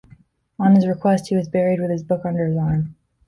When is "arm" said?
2.57-2.95